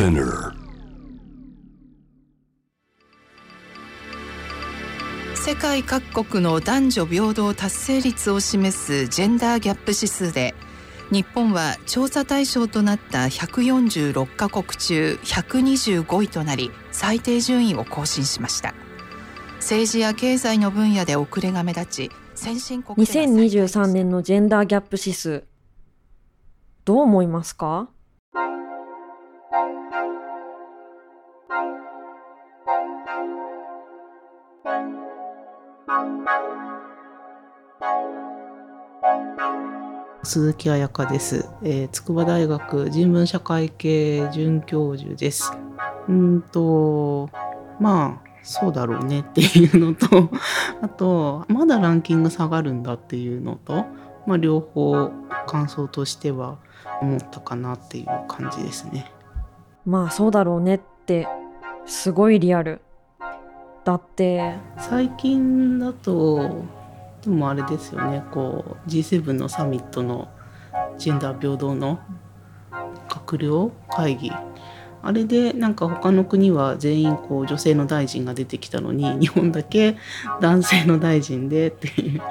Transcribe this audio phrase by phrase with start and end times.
[0.00, 0.54] Spinner.
[5.34, 10.54] 世界各国の男女平等達成率を示すジェンダーギャップ指数で
[11.10, 18.72] 日本は調査対象となった146カ国中125位となり最低順位を更新しました。
[19.56, 25.44] 政治や経済の分野で遅れが目立ち先進国2023年のジェンダーギャップ指数
[26.86, 27.90] どう思いますか？
[40.22, 45.52] 鈴木彩香です、えー筑波大学人文社会系准教授です。
[46.08, 47.30] うんと
[47.80, 50.30] まあそうだろうね っていうのと
[50.82, 53.86] あとまだランキング下がるんだっていうのと、
[54.26, 55.10] まあ、両方
[55.46, 56.58] 感想としては
[57.00, 59.10] 思ったかなっていう感じですね。
[59.86, 61.26] まあそうだろうねって
[61.86, 62.82] すごいリアル
[63.90, 66.64] だって最近だと
[67.22, 70.28] でもあれですよねこう G7 のサミットの
[70.96, 71.98] ジェンダー平等の
[73.08, 74.30] 閣僚会議
[75.02, 79.96] あれでなんか他の国は全員こう女性の大臣が出てきたのに 日本だけ
[80.40, 82.22] 男性の大臣でっていう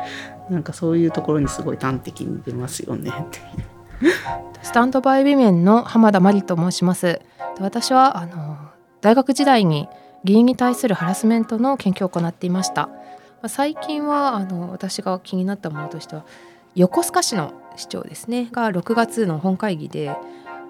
[0.50, 3.40] なんかそういうところにすごい端的に出ますよねって
[4.06, 4.14] いう。
[4.62, 7.06] スタンドバイビメンの浜田真理と申します。
[7.06, 7.22] で
[7.60, 8.58] 私はあの
[9.02, 9.90] 大学時代に
[10.24, 12.90] 議員に対するハラスメントの研究を行っていました。
[13.48, 16.26] 最近はあの私が気になったものとしては
[16.76, 20.14] 横須賀市の市長ですねが6月の本会議で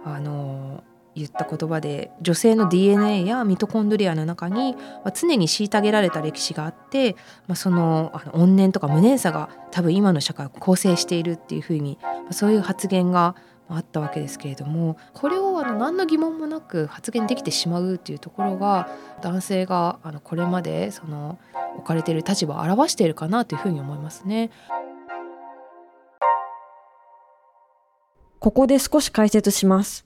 [0.05, 0.83] あの
[1.15, 4.75] 言った言葉で女性の DNA やミトコンドリアの中に、
[5.13, 7.15] 常に虐げられた歴史があって、
[7.47, 11.97] まあ、そのあの怨念とか無念さが多分今の社会を構成しているっていうふうに、
[12.31, 13.35] そういう発言が
[13.67, 18.89] あったわけですけれどもこれをあの何の疑問もなく発言できてしまうっていうところが
[19.21, 21.39] 男性があのこれまでその
[21.75, 24.51] 置かれている立場を表しているかなというふうに思いますね。
[28.39, 30.05] ここで少し解説します。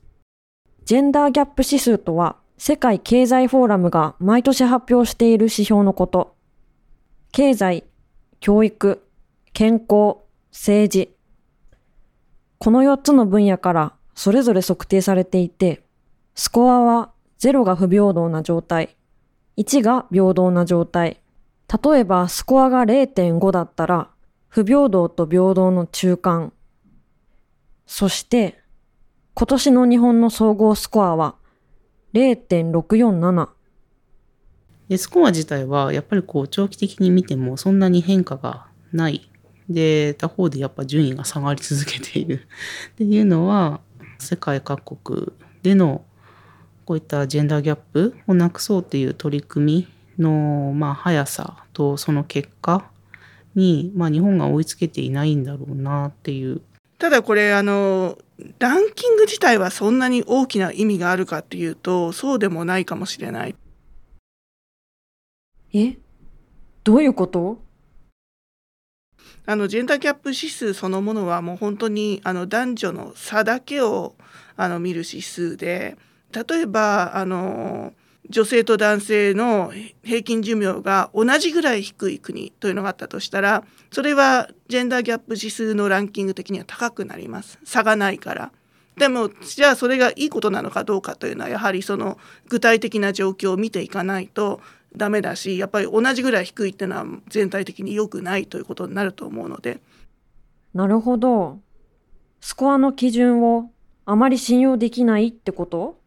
[0.86, 6.36] ジェンダーギャップ指数とは、世界経済フォーラムが毎年発表している指標のこと。
[7.32, 7.84] 経済、
[8.40, 9.04] 教育、
[9.54, 10.18] 健康、
[10.52, 11.16] 政治。
[12.58, 15.84] この4つの分野からそれぞれ測定されていて、
[16.36, 18.96] スコアは0が不平等な状態、
[19.58, 21.20] 1が平等な状態。
[21.84, 24.10] 例えばスコアが0.5だったら、
[24.48, 26.54] 不平等と平等の中間。
[27.86, 28.60] そして、
[29.34, 31.36] 今年の日本の総合スコアは
[32.14, 33.50] 0.647。
[34.90, 39.30] でスコア自体はやっぱりこう長期的に見てもそんなに変化がない。
[39.70, 42.48] で他方でやっぱ順位が下がり続けている
[42.94, 43.80] っていうのは
[44.24, 46.04] 世界各国での
[46.86, 52.90] こういったジェンダーギャップをなくそうっていう取り組みのまあ速さとその結果
[53.56, 56.62] に、まあ、日本が追いつけていないんだろうなっていう。
[57.00, 58.18] ただこれあの
[58.60, 63.56] ランキング自体はそんなに大きな意味があるかっていうとそうでもないかもしれない。
[65.74, 65.98] え？
[66.84, 67.63] どういうこと？
[69.46, 74.16] あのジェンダーギャップ指数そのものはもう本当にあの男女の差だけを
[74.56, 75.98] あの見る指数で
[76.32, 77.94] 例えばあの
[78.30, 79.74] 女性と男性の
[80.04, 88.52] 平均寿命が同じぐらい低い国というのがあったとしたらそれはジェンダーギャップ指数のランキング的には高くなります差がないから。
[88.98, 94.62] でもじゃあそれがいいことなのかどうかというのはやはりその具体的な状況を見ていかないと
[94.96, 99.80] ダメだしやっぱり同じぐらい低いっていうのは全体的に良くないということになると思うので
[100.74, 101.60] なるほど。
[102.42, 103.70] スコアの基準を
[104.06, 106.00] あまり信用できないってこと？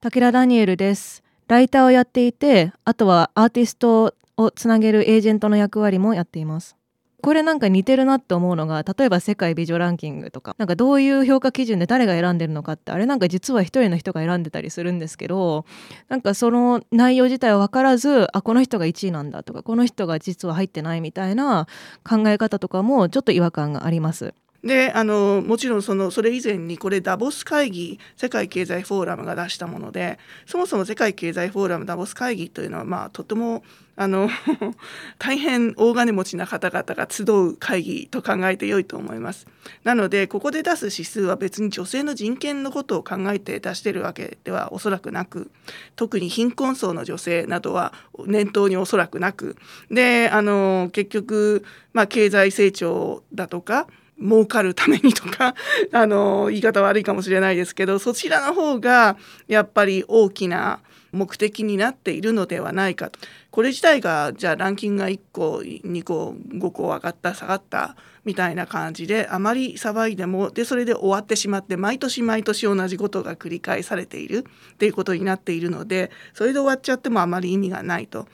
[0.00, 1.22] 武田ダニエルです。
[1.46, 6.77] ライターをやっていて、あとはアーティストをつなげるエージェントの役割もやっています。
[7.20, 15.64] これなんか似てるなって思うのが例えば世界美女ランキングとかなんかどういう評価基準で誰が選んでるのかってあれなんか実は一人の人が選んでたりするんですけど
[16.08, 21.66] なんかその内容自体は分からずあこの人が1位なんだとかこの人が実は入ってないみたいな
[22.08, 24.34] 考え方とかもちょっと違和感があります。
[24.64, 33.62] であのもちろんそのそれ以前にこれダボス会議世界経済フォーラムが出したものでそもそも世界経済フォーラムダボス会議というのはまあとても
[33.94, 34.28] あの
[35.18, 39.46] 大変大金持ちな方々が集う会議と考えて良いと思います。
[39.84, 45.50] なのでここで出す指数は別に女性の人権のことを考えて出してるわけではおそらくなく
[45.94, 47.92] 特に貧困層の女性などは
[48.26, 49.56] 念頭におそらくなく
[49.90, 53.88] であの結局、まあ、経済成長だとか
[54.20, 55.54] 儲かるためにとか
[55.92, 59.16] あの言い方悪いかもしれないですけどそちらの方が
[59.46, 60.80] やっぱり大きな
[61.12, 63.18] 目的になっているのではないかと
[63.50, 74.44] これ自体がじゃあランキングが1個2個5個上がった下がったみたいな感じであまり騒いでもでそれで終わってしまって毎年毎年同じことが繰り返されている
[74.74, 78.28] っていうことになっているのでそれで終わっちゃってもあまり意味がないと。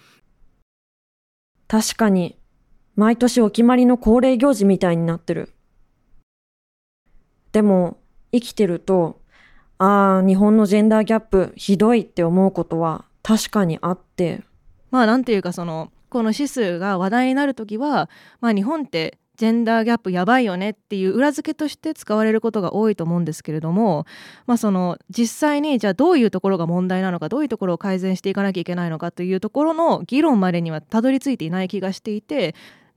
[1.68, 2.36] 確かに
[2.96, 5.50] 毎年お決まりの恒例行事みたいになってる。
[7.54, 7.98] でも
[8.32, 9.20] 生きてると
[9.78, 14.42] ああ日本のジェンダーギャップひどいって思うことは確かにあって。
[14.90, 18.08] まあなんていうかそのこの指数が話題になる時は、
[18.40, 24.06] まあ、日本ってジェンダーギャップやばいよねっていう裏付けとして使われることが多いと思うんですけれども、
[24.46, 32.54] まあ、その実際にじゃあどういうところが問題なのかどういうところを改善していかなきゃいけないのかというところの議論までにはたどり着いていない気がしていて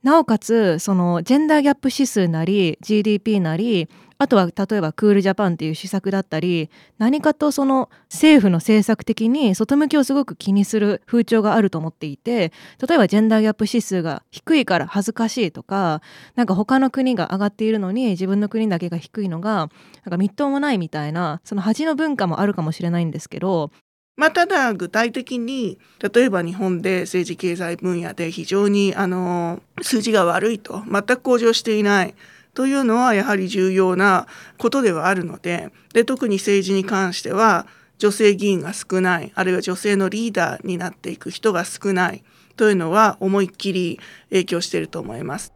[0.08, 12.52] なおかつそのジェンダーギャップ指数なり GDP なりあとは例えばクールジャパンっていう施策だったり何かとその政府の政策的に外向きをすごく気にする風潮があると思っていて
[12.88, 16.00] 例えばジェンダーギャップ指数が低いから恥ずかしいとか
[16.36, 19.68] なんか他の国が上がっているのに自分の国だけが低いのがなん
[20.10, 23.72] かみっともないみたいなその恥の文化もあるかもしれないんですけど
[24.18, 25.78] まあ、ただ具体的に
[26.12, 32.16] 例えば日本で政治経済分野で非常にあの数字が悪いと全く向上していない
[32.52, 34.26] というのはやはり重要な
[34.58, 37.68] ことではあるのでで特に政治に関しては
[37.98, 42.24] 女性議員が少ないあるいは女性のリーダーになっていく人が少ない
[42.56, 44.00] というのは思いっきり
[44.30, 45.54] 影響していると思います。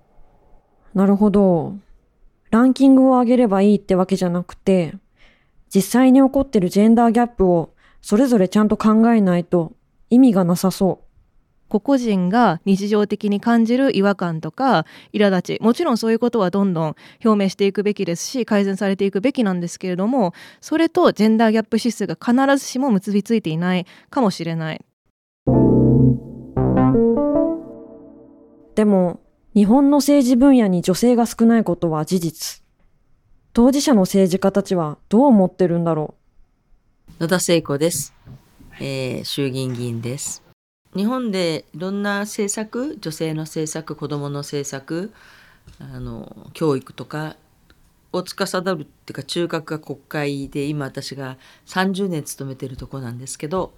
[0.95, 1.75] なるほど。
[2.53, 4.95] ランキングを上げればいいってわけじゃなくて
[5.75, 9.73] 実際に起こってるジェンダーギャップをそれぞれちゃんと考えないと
[10.11, 11.13] 意味がなさそう。
[11.69, 14.85] 個々人が日常的に感じる違和感とか
[15.15, 24.85] 苛立ちもちろんそういうことはどんどん表明していくべきですし改善されていくべきなんですけれどもそれとジェンダーギャップ指数が必ずしも結びついていないかもしれない。
[28.75, 29.21] でも
[29.55, 32.63] 日本の政治分野に女性が少ないことは事実。
[33.55, 36.22] 当事者の政治家たちはどう思ってるんだろう
[37.21, 38.15] 野田聖子です、
[38.81, 40.43] えー、衆議院議員です。
[40.97, 45.13] 日本でいろんな政策女性の政策子どもの政策
[45.79, 47.37] あの教育とか
[48.13, 53.73] を司るっていうか中核が国会で今私が30年勤めてるとこなんですけど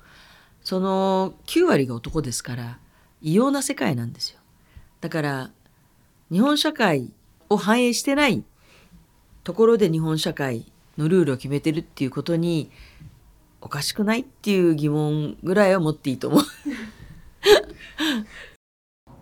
[0.62, 2.78] その9割が男ですから
[3.20, 4.38] 異様な世界なんですよ。
[5.00, 5.50] だから
[6.30, 7.12] 日本社会
[7.50, 8.42] を反映してない
[9.42, 12.70] ところで日本社会のルールを決めてるっていうことに
[13.64, 14.20] おかしくない？
[14.20, 16.42] っていう疑問ぐらいは持っていいと思う。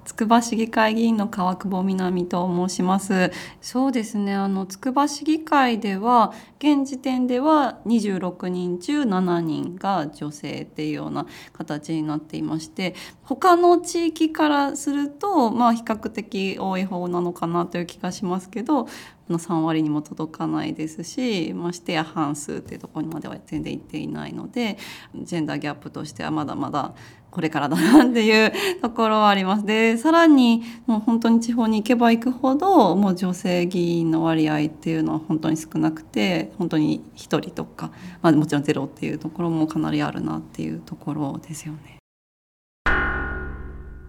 [0.04, 3.31] つくば市議会議員の川久保みなみと申します。
[3.60, 4.34] そうですね。
[4.34, 18.88] あのつくば市議会では現時点では26人中7人が女性っていうような形になっていまして、他の地域からするとまあ比較的多い方なのかなという気がしますけど、
[19.28, 24.78] の3割にも届かないですしましてや半数っていうところまでは全然いっていないので
[25.14, 26.94] ジェンダーギャップとしてはまだまだ
[27.32, 28.52] これからだなっていう
[28.82, 29.64] ところはあります。
[29.64, 37.90] でさらにもう本当に地方に行けば行くほどもう女性議員の割合っていうのは本当に少なくて本当に1人とか、
[38.20, 41.99] まあ、もちろんゼロっていうところもかなりあるなっていうところですよね。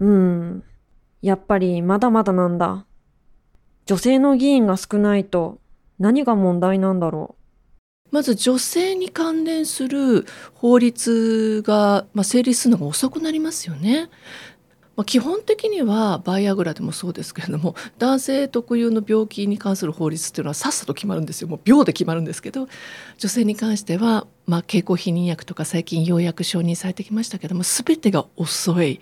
[0.00, 0.62] うん
[1.22, 2.84] やっぱりまだまだなんだ。
[3.86, 5.58] 女性の議員が少ないと
[5.98, 7.43] 何が問題なんだろう
[8.14, 14.08] まず女性に関連する法律が、まあ、成立するのが遅くなりますよね。
[14.96, 22.68] まあ、基本的にはバイアグラでもそうですけれども男性特有の病気に関する法律っていうのはさっさと決まるんですよもう秒で決まるんですけど
[23.18, 29.00] 女性に関しては、まあ、経口避妊薬とか最近ようやく承認されてきましたけども全てが遅い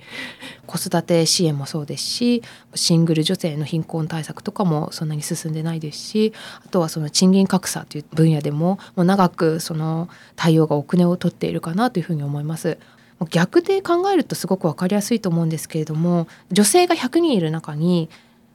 [0.67, 2.43] 子育て支援もそうですし
[2.75, 6.33] シングル女性の貧困対策とかもそんなに進んでないですし
[6.65, 12.79] あとはその賃金格差という分野でももう長くその対応が遅れをとっているかなというふうに思います。
[13.31, 18.09] 逆で考えるとすごく分かりやすいと思うんですけれども女性が100人いる中に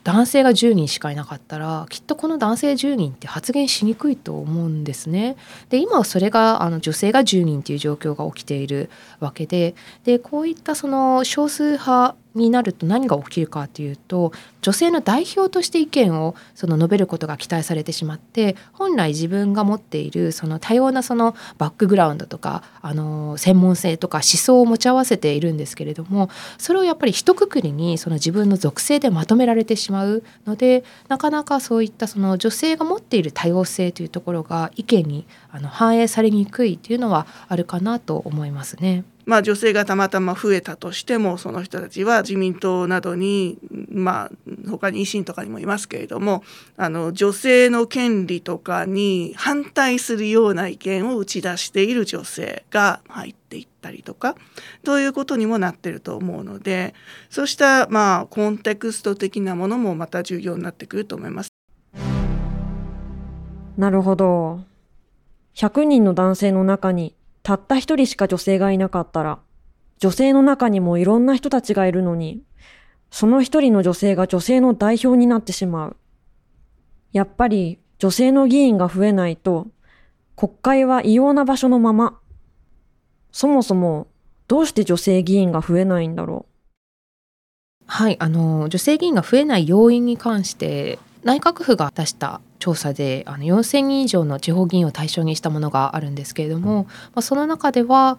[0.08, 5.36] 男性が10人しかいなかったらきっとこの男性10人って発言しにくいと思うんですね。
[5.70, 39.03] で今はそれがあの女性が10人っていう状況が起きているわけででこういったその少数派になると何が起きるかというと女性の代表として意見をその述べることが期待されてしまって本来自分が持っているその多様なそのバックグラウンドとかあの専門性とか思想を持ち合わせているんですけれどもそれをやっぱり一括りにその自分の属性でまとめられてしまうのでなかなかそういったその女性が持っている多様性というところが意見にあの反映されにくいというのはあるかなと思いますね。
[39.27, 43.60] まあ、女性がたまたま増えたとしてもその人たちは自民党などに、
[43.91, 44.31] まあ、
[44.69, 46.46] 他に維新とかにもいますけれども
[46.77, 54.38] あの女性の権利とかに反対するような意見を打ち出している女性が入っていったりとか
[54.86, 56.96] ということにもなってると思うので
[57.29, 61.50] そうしたまあコンテクスト的なものもまた重要になってくると思います。
[63.77, 64.62] なるほど。
[65.53, 67.13] 100人の男性の中に
[67.48, 69.39] たった一人しか女性がいなかったら、
[70.00, 72.44] 女性の中にもいろんな人たちがいるのに、
[73.10, 75.96] その一人の女性が女性の代表になってしまう。
[77.13, 79.68] やっぱり女性の議員が増えないと、
[80.36, 82.20] 国会は異様な場所のまま。
[83.32, 84.08] そもそも、
[84.50, 87.84] どうして女性議員が増えないんだろう。
[87.86, 98.18] はい、あの女性議員が増えない要因に関して内閣府が出した調査であの4,000人以上の地方議員を対象にしたものがあるんですけれども、まあ、その中では、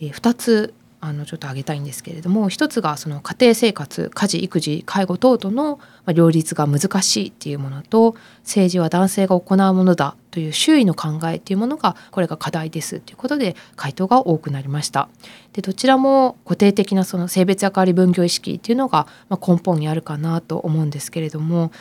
[0.00, 5.78] えー、2つあのちょっと挙げたいんですけれども一つがその家庭生活家事育児介護等との
[6.12, 15.08] 両立が難しいっていうものと政治は男性が行うものだという周囲の考えっていうものがこれが課題ですということで回答が多くなりました。
[15.52, 21.72] でどちらも固定的なその性別役割分業意識っていうのが根本にあるかなと思うんですけれども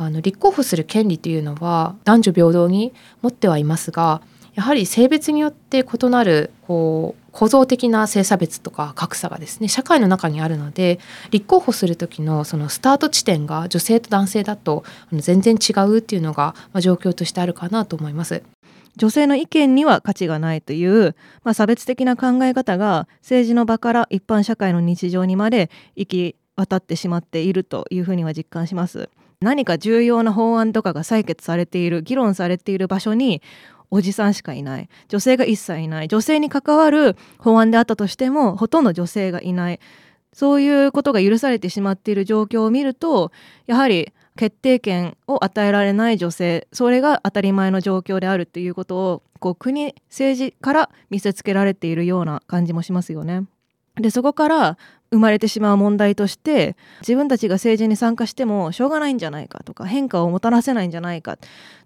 [0.00, 4.22] あの立候補する権利というのは男女平等に持ってはいますが
[4.54, 11.00] やはり性別によって異なるこう構造的な性差別とか格差がですね社会の中にあるので
[11.30, 18.42] 立候補する時のそのスタート地点が女性と男性だと全然違うっていうのが、ま、状況としてあるかなと思います。
[18.96, 21.14] 女性の意見には価値がないという、
[21.44, 29.08] まあ、差別的な考え方が政治の場から一般社会の日常にまで行き渡ってしまっているというふうには実感します。
[29.40, 33.40] 何か重要な法案とかが採決されている議論されている場所に
[33.90, 34.88] おじさんしかいない。
[35.06, 36.08] 女性が一切いない。
[36.08, 39.80] 女性に関わる法案であったとしてもほとんど女性がいない。
[40.32, 43.32] そういうことが許されてしまっている状況を見ると
[43.66, 46.66] やはり決定権を与えられない女性。
[46.72, 53.44] それが当たり前の状況であるっていうことをこう国政治から見せつけられているような感じもしますよね。
[54.00, 54.78] でそこから
[55.10, 61.38] 生まれてしまう問題として自分たちが政治に参加してもしょうがないんじゃないかとか変化をもたらせないんじゃないか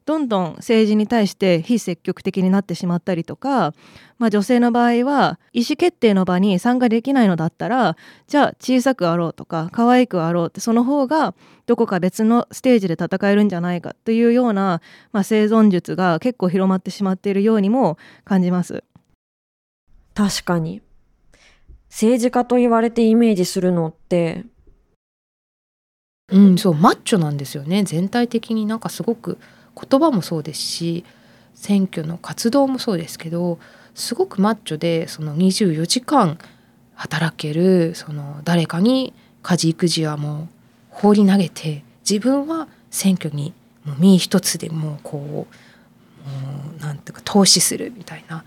[0.05, 3.73] どんどん政治に対して非積極的になってしまったりとか、
[4.19, 11.35] まあ、女性の場合は意思決定の場に参加できないのだったらじゃあ小さくあろうとか可愛くあろうってその方が
[11.67, 14.81] どこか別のステージで戦えるんじゃないかというような、
[15.13, 18.83] まあ、生存術が結構広まってしまっているようにも感じます。
[20.15, 20.83] 確かに
[21.93, 24.45] 政治家と言われてイメージするのって。
[26.33, 27.85] うんそうマッチョなんですよね。
[27.85, 29.37] 全体的になんかすごく
[29.79, 31.05] 言葉もそうですし
[31.55, 33.59] 選挙の活動もそうですけど
[33.95, 36.39] すごくマッチョでその24時間
[36.95, 40.49] 働けるその誰かに家事育児はもう
[40.89, 43.53] 放り投げて自分は選挙に
[43.85, 45.47] もう身一つでもうこうも
[46.79, 48.45] うなんていうか投資するみたいな。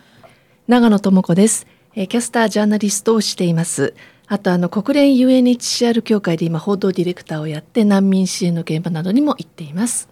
[0.68, 3.94] 長野智子ですキャスタージャーナリストをしています。
[4.28, 10.10] あとあの国連 UNHCR 協会で今報道ディレクターをやって難民支援の現場などにも行っています。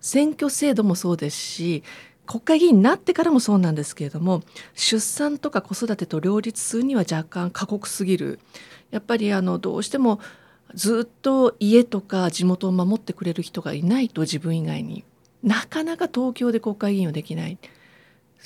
[0.00, 1.82] 選挙制度もそうですし
[2.26, 4.42] 国会議員になってからもそうなんですけれども
[4.74, 8.38] 出産とか子育てと両立するには若干過酷すぎる。
[8.92, 10.20] やっぱりあのどうしても
[10.74, 15.02] ずっと家とか地元を守ってくれる人がいないと自分以外に。
[15.42, 17.58] なかなか東京で国会議員をできない。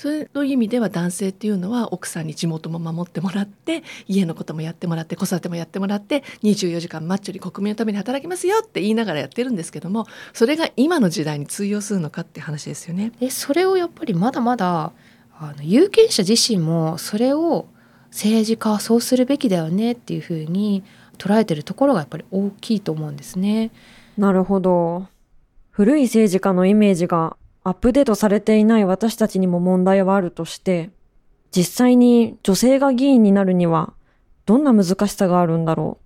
[0.01, 13.11] そういう意味では男性っていうのは奥さんに地元も守ってもらって家のこともやってもらって子育てもやってもらって24時間マッチョに国民のために働きますよって言いながらやってるんですけどもそれが今の時代に通用するのかって話ですよね。
[13.19, 14.91] でそれをやっぱりまだまだ
[15.37, 17.67] あの有権者自身もそれを
[18.09, 20.83] 政治家はそうするべきだよねっていうふうに
[21.19, 23.69] 捉えてるところがやっぱり大きいと思うんですね。
[24.17, 25.05] なるほど。
[25.69, 30.89] 古い政治家のイメージがアップデートされていない私たちにも問題はあるとして、
[31.51, 33.93] 実際に女性が議員になるには
[34.45, 36.05] どんな難しさがあるんだろう？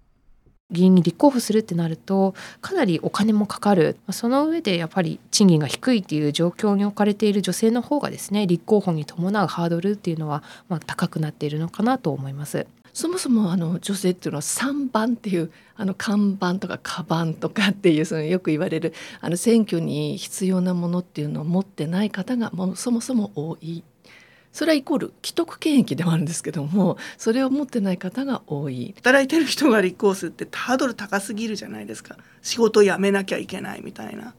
[0.74, 12.66] 議員に立候補するってなるとかなりお金もかかるその上でやっぱり賃金が低いっていう状況に置かれている女性の方がですね立候補に伴うハードルっていうのはまあ高くなっているのかなと思います。
[12.96, 23.84] そもそもあの女性っていうのは3番っていうあの看板とかカバンとかっていうそのよく言われるあの選挙に必要なものっていうのを持ってない方がもそもそも多い。
[24.54, 34.34] それはイコール既得権益でもあるんですけどもそれを持ってない方が多い働いてる人が立候補するってハードル高すぎるじゃないですか仕事辞めなきゃいけないみたいな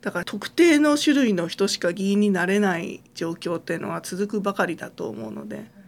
[0.00, 5.78] だから特定の種類の人しか議員になれない状況っていうのは続くばかりだと思うので。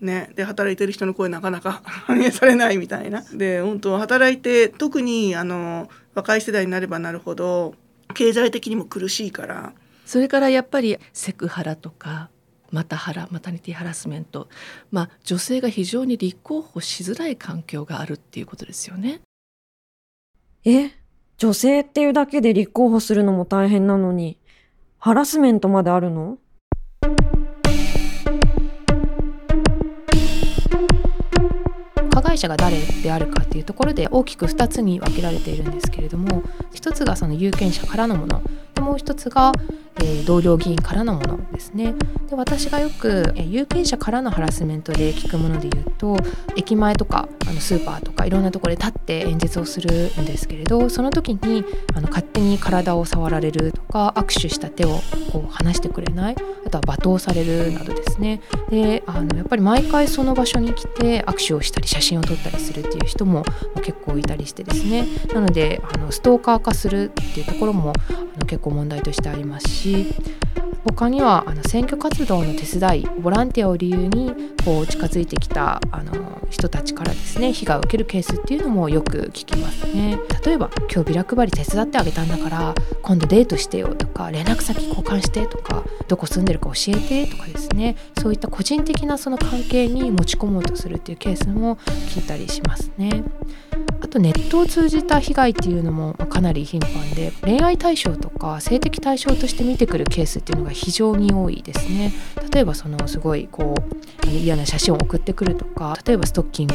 [0.00, 3.22] ね、で働いてる人の声なかなか 反映されないみたいな。
[3.34, 7.74] で本当働いて特にあの若い世代になればなるほど
[8.14, 9.72] 経済的にも苦しいから
[10.06, 12.30] それからやっぱりセクハラとか
[12.72, 14.48] マタハラマタニティハラスメント、
[14.90, 19.20] まあ、女性が非常に立候補しづらい環境があるっていうことですよね。
[20.64, 20.90] え
[21.36, 24.36] 女性っていうだけで立候補するのも大変なのに
[24.98, 26.38] ハラスメントまであるの？
[32.30, 36.42] 害者が誰であるかっていうところで大きく2つに分けられているんですけれども
[36.74, 38.42] 1つがその有権者からのもの。
[38.74, 39.52] でもう1つが、
[40.02, 41.94] え、同僚議員からのものですね。
[42.28, 46.16] で私がよく、え、有権者からのハラスメントで聞くもので言うと
[46.56, 51.64] 駅前とかあのスーパーとかいろんなところで立って演説をするんですけれどその時に
[51.94, 55.00] あの勝手に体を触られるとか握手した手を
[55.32, 58.40] こう離してくれないあとは罵倒されるなどですね。
[58.70, 63.44] であのやっぱり毎回その場所に来て握手をしたり写真を撮ったりするっていう人も
[63.82, 65.06] 結構いたりしてですね。
[65.34, 69.89] なのであのストーカー化するっていうところもあの結構問題としてありますし
[70.84, 74.32] 他にはあの選挙活動の手伝いボランティアを理由に
[74.64, 93.22] こう近づいてきたあの人たちからですね被害を受けるケースっていうのもよく聞きますね例えば今日ビラ配り手伝ってあげたんだから今度デートしてよとか連絡先交換してとかどこ住んでるか教えてとかですねそういった個人的なその関係に持ち込もうとするっていうケースも聞いたりしますね。
[94.00, 102.12] あとネットを通じた被害っていうのもかなり頻繁で恋愛対象とか性的対象として見てくるケースっていうのが非常に多いですね
[102.52, 103.74] 例えばそのすごいこ
[104.24, 106.68] う嫌な写真を送ってくるとか例えばストッキン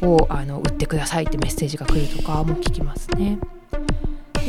[0.00, 3.38] グをあの売ってくださいってメッセージが来るとかも聞きますね。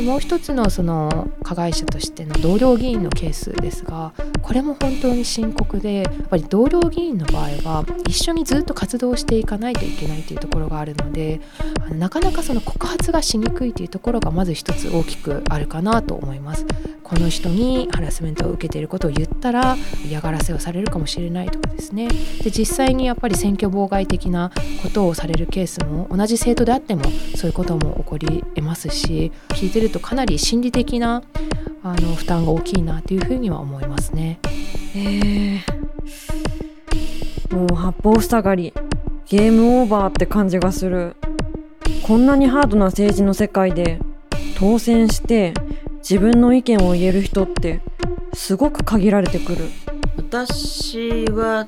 [0.02, 4.12] もう一つのその加害者としての同僚議員のケースですが
[4.44, 11.40] これも本当に深刻でやっぱり同僚議員の場合は一緒にずっと活動していかないといけないというところがあるので
[11.90, 16.66] なかなかその告発がしにくいというところがまず一つ大きくあるかなと思います。
[17.02, 19.76] この人にハラスメントを受けていることを言ったら
[20.08, 22.08] 嫌がらせをされるかもしれないとかですね
[22.42, 24.50] で実際にやっぱり選挙妨害的な
[24.82, 27.04] ことをされるケースも同じ生徒であっても
[27.36, 31.22] そういうことも起こりえますし聞いてるとかなり心理的な
[31.86, 34.40] あの負担が大きいなというふうには思いますね。
[34.96, 38.72] えー、もう八方塞がり
[39.26, 41.14] ゲームオーバーって感じがする。
[42.02, 44.00] こんなにハードな政治の世界で
[44.56, 45.52] 当選して
[45.98, 47.82] 自分の意見を言える人って
[48.32, 49.68] すごく限られてくる。
[50.16, 51.66] 私は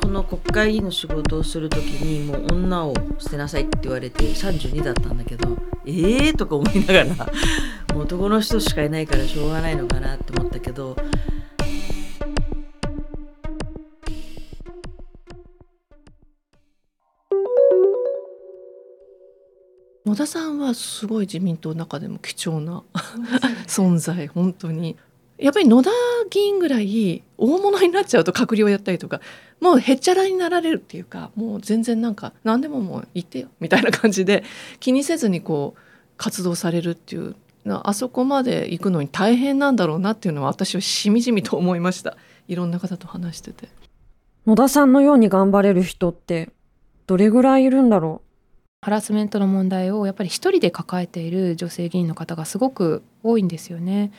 [0.00, 7.32] この国会議員の仕事をする時にもう女を捨てなさいって言われて32だったんだけどええー、とか思いながら
[7.98, 10.96] 男の人しかいないからしょうがないのかなって思ったけど。
[20.04, 22.84] 野田さんはすごい自民党の中でも貴重な
[23.66, 24.96] 存在本当に。
[25.38, 25.90] やっぱり野田
[26.30, 29.20] 議員ぐらい大物になっちゃうと閣僚やったりとか
[29.60, 34.44] もうへっちゃらになられるっていうかもう全然なんか何でももう言ってよみたいな感じで
[34.80, 35.80] 気にせずにこう
[36.16, 37.36] 活動されるっていう
[37.68, 42.16] あそこまで行くのに大変なんだろうなっていうのは私はしみじみと思いました。
[42.48, 43.68] いろんな方と話してて。
[44.46, 46.50] 野田さんのように頑張れる人って
[47.06, 48.26] どれぐらいいるんだろう？
[48.82, 54.12] ハラスメントの問題をやっぱり一人で抱えている女性議員の方がすごく多いんですよね。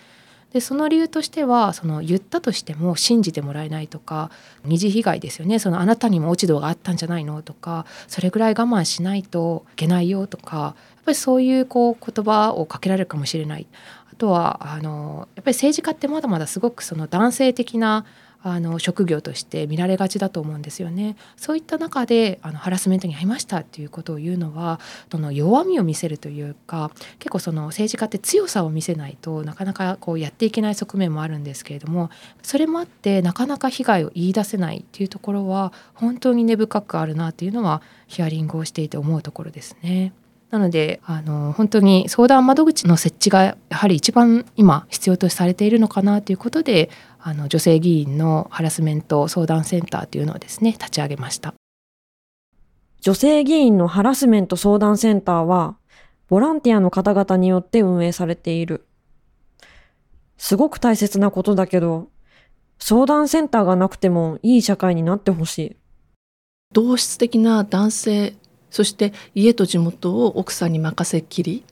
[0.53, 4.31] でその理由としてはその言ったとしても信じてもらえないとか
[4.63, 5.59] 二次被害ですよね。
[5.59, 7.41] そのあなたにも落ち度があったんじゃないの？
[7.41, 13.67] とかそれぐらい我慢しないといけないよとかやっぱりそういうこう言葉をかけられるかもしれない。
[14.11, 18.05] あとはあのやっぱり政治家ってまだまだすごくその男性的な
[18.51, 21.15] あの職業として見られがちだと思うんですよね。
[21.35, 24.79] そういった中であのハラスメントに遭いましたっていうことを言うのは
[25.11, 32.09] その弱みを見せるというか結構その政治家って強さを見せないとなかなかこうやっていけない側面もあるんですけれども
[32.41, 40.13] それもあってなかなか被害を言い出せないっていうところは本当に根深くあるなっていうのはヒアリングをしていて思うところですね。
[40.49, 46.89] なのであの本当に相談窓口の設置がやはり一番今必要とされているのかなということで
[47.27, 51.53] あの女性議員のハラスメント相談センターというのをですね立ち上げました。
[53.01, 55.75] 女性議員のハラスメント相談センターは、
[56.29, 58.85] ボランティアの方々によって運営されている。
[60.37, 62.07] すごく大切なことだけど、
[62.79, 65.75] 相談センターがなくてもいい社会になってほしい。
[66.71, 68.35] 同質的な男性
[68.71, 71.65] そして家と地元を奥さんに任せっきり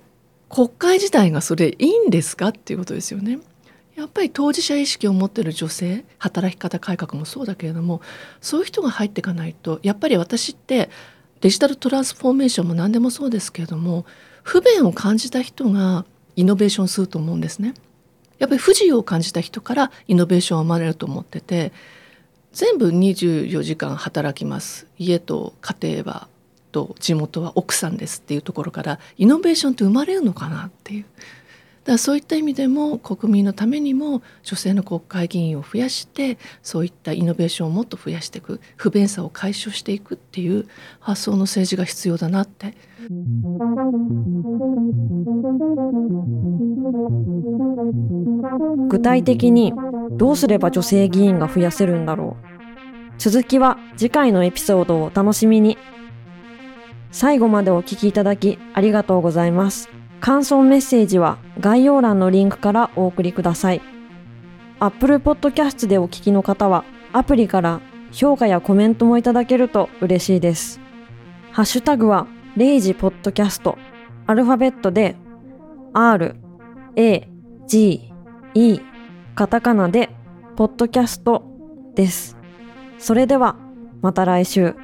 [0.49, 3.39] 国会自体がそれいいんですかっていうことですよね。
[3.95, 8.01] やっぱり当事者意識を持ってる女性働き方改革もそうだけれども
[8.41, 10.89] そういう人が入っていかないとやっぱり私って
[11.41, 14.05] デジタルトランスフォーメーションも何でもそうですけれども
[14.43, 16.05] 不便を感じた人が
[16.35, 17.73] イノベーションすると思うんですね。
[18.37, 21.71] やっぱり不自由を感じた人からイノベーションは生まれると思ってて
[22.51, 26.27] 全部24時間働きます家と家庭は
[26.73, 31.05] と地元は奥さんですっていうところからイノベーションって生まれるのかなっていう
[31.85, 40.67] だそういった意味でも国民のためにも女性の国会議員を増やしてそういったイノベーションをもっと増やしていく不便さを解消していくっていう
[40.99, 42.73] 発想の政治が必要だなって。
[48.89, 49.73] 具体的に
[50.11, 52.45] どうすれば女性議員が増やせるんだろう。
[53.19, 55.77] 続きは次回のエピソードをお楽しみに。
[57.11, 59.89] 最後までお聞きいただきありがとうございます。
[60.25, 63.81] 感想メッセージは概要欄のリンクからお送りください
[64.79, 66.83] Apple Podcast でお聞きの方は
[67.13, 67.79] アプリから
[68.11, 70.79] 評価やコメントもいただけると嬉しいです
[71.51, 72.25] ハッシュタグは
[72.57, 73.77] レイジポッドキャスト
[74.25, 75.15] アルファベットで
[75.93, 76.35] R
[76.95, 77.29] A
[77.67, 78.11] G
[78.55, 78.79] E
[79.35, 80.09] カタカナで
[80.55, 81.43] ポッドキャスト
[81.93, 82.35] です。
[82.97, 83.57] それでは
[84.01, 84.75] また来週。